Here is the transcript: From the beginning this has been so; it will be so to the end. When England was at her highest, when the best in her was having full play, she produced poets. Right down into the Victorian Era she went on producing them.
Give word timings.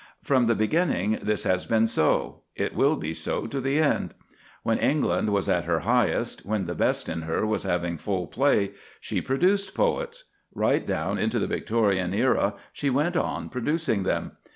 From 0.23 0.47
the 0.47 0.55
beginning 0.55 1.19
this 1.21 1.43
has 1.43 1.67
been 1.67 1.85
so; 1.85 2.41
it 2.55 2.73
will 2.73 2.95
be 2.95 3.13
so 3.13 3.45
to 3.45 3.61
the 3.61 3.77
end. 3.77 4.15
When 4.63 4.79
England 4.79 5.29
was 5.29 5.47
at 5.47 5.65
her 5.65 5.81
highest, 5.81 6.43
when 6.43 6.65
the 6.65 6.73
best 6.73 7.07
in 7.07 7.21
her 7.21 7.45
was 7.45 7.61
having 7.69 7.99
full 7.99 8.25
play, 8.25 8.71
she 8.99 9.21
produced 9.21 9.75
poets. 9.75 10.23
Right 10.55 10.87
down 10.87 11.19
into 11.19 11.37
the 11.37 11.45
Victorian 11.45 12.15
Era 12.15 12.55
she 12.73 12.89
went 12.89 13.15
on 13.15 13.49
producing 13.49 14.01
them. 14.01 14.31